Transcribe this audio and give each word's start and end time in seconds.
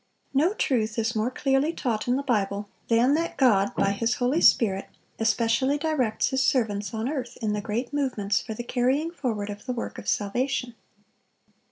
No 0.33 0.55
truth 0.55 0.97
is 0.97 1.15
more 1.15 1.29
clearly 1.29 1.71
taught 1.73 2.07
in 2.07 2.15
the 2.15 2.23
Bible 2.23 2.67
than 2.87 3.13
that 3.13 3.37
God 3.37 3.75
by 3.75 3.91
His 3.91 4.15
Holy 4.15 4.41
Spirit 4.41 4.87
especially 5.19 5.77
directs 5.77 6.29
His 6.31 6.41
servants 6.43 6.91
on 6.91 7.07
earth 7.07 7.37
in 7.39 7.53
the 7.53 7.61
great 7.61 7.93
movements 7.93 8.41
for 8.41 8.55
the 8.55 8.63
carrying 8.63 9.11
forward 9.11 9.51
of 9.51 9.67
the 9.67 9.73
work 9.73 9.99
of 9.99 10.07
salvation. 10.09 10.73